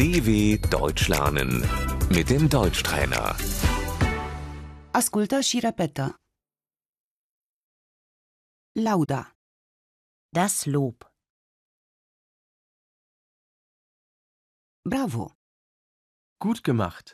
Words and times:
DW 0.00 0.30
Deutsch 0.76 1.04
lernen 1.14 1.50
mit 2.16 2.26
dem 2.32 2.44
Deutschtrainer. 2.56 3.26
Ascultă 5.00 5.36
și 5.48 5.56
repetă. 5.66 6.04
Lauda, 8.86 9.22
Das 10.38 10.54
Lob. 10.74 10.96
bravo, 14.90 15.24
Gut 16.44 16.58
gemacht. 16.68 17.06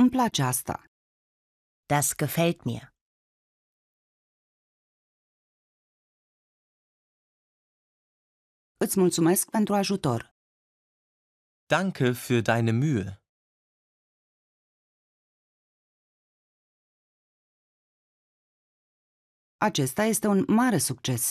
îmi 0.00 0.10
place 0.10 0.42
asta, 0.42 0.84
Das 1.92 2.06
gefällt 2.22 2.60
mir. 2.64 2.84
Îți 8.84 8.98
mulțumesc 8.98 9.50
pentru 9.50 9.74
ajutor. 9.74 10.20
Danke 11.76 12.06
für 12.24 12.40
deine 12.50 12.72
Mühe. 12.82 13.08
Acesta 19.68 20.02
este 20.14 20.26
un 20.34 20.40
mare 20.48 20.78
succes. 20.78 21.24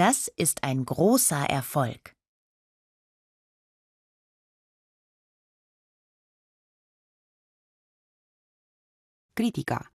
Das 0.00 0.18
ist 0.44 0.56
ein 0.68 0.84
großer 0.84 1.44
Erfolg. 1.58 2.02
Critica, 9.34 9.92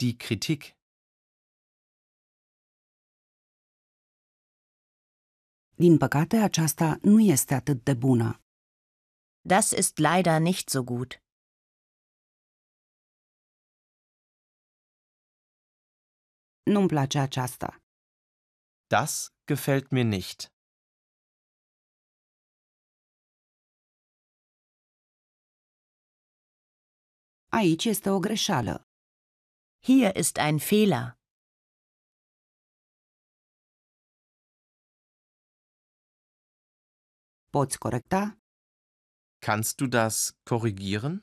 Die 0.00 0.16
Kritik. 0.18 0.74
Din 5.84 5.96
păcate, 5.98 6.36
aceasta 6.36 6.98
nu 7.02 7.20
este 7.34 7.54
atât 7.54 7.84
de 7.84 7.94
bună. 7.94 8.30
Das 9.52 9.66
ist 9.70 9.94
leider 10.08 10.40
nicht 10.40 10.68
so 10.74 10.82
gut. 10.82 11.10
Nu-mi 16.72 16.88
place 16.88 17.18
aceasta. 17.18 17.70
Das 18.86 19.12
gefällt 19.50 19.86
mir 19.90 20.04
nicht. 20.04 20.40
Aici 27.48 27.84
este 27.84 28.08
o 28.10 28.18
greșeală. 28.18 28.74
Hier 29.88 30.16
ist 30.16 30.36
ein 30.36 30.58
Fehler. 30.58 31.21
Poți 37.58 37.78
corecta? 37.78 38.22
Kannst 39.46 39.76
du 39.76 39.86
das 39.86 40.14
korrigieren? 40.50 41.14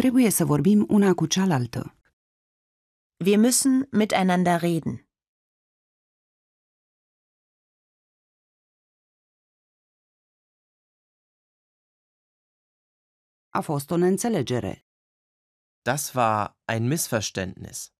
Trebuie 0.00 0.30
să 0.30 0.44
vorbim 0.44 0.80
una 0.88 1.14
cu 1.14 1.26
cealaltă. 1.26 1.82
Wir 3.26 3.38
müssen 3.46 3.74
miteinander 4.00 4.60
reden. 4.60 4.96
A 13.58 13.60
fost 13.60 13.90
o 13.90 13.96
neînțelegere. 13.96 14.74
Das 15.88 16.02
war 16.14 16.38
ein 16.74 16.84
Missverständnis. 16.92 17.99